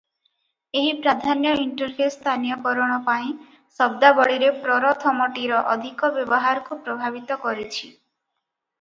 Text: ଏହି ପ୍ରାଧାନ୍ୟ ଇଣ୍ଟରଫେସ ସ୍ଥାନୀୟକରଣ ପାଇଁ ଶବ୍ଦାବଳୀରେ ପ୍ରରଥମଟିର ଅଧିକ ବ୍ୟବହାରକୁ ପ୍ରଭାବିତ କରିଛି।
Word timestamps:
ଏହି 0.79 0.93
ପ୍ରାଧାନ୍ୟ 1.01 1.51
ଇଣ୍ଟରଫେସ 1.65 2.15
ସ୍ଥାନୀୟକରଣ 2.15 2.97
ପାଇଁ 3.11 3.29
ଶବ୍ଦାବଳୀରେ 3.81 4.51
ପ୍ରରଥମଟିର 4.65 5.63
ଅଧିକ 5.77 6.13
ବ୍ୟବହାରକୁ 6.19 6.83
ପ୍ରଭାବିତ 6.89 7.43
କରିଛି। 7.49 7.83